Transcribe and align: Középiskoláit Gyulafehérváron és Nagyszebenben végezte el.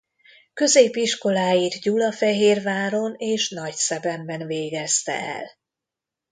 Középiskoláit 0.53 1.81
Gyulafehérváron 1.81 3.13
és 3.17 3.49
Nagyszebenben 3.49 4.45
végezte 4.47 5.13
el. 5.21 5.45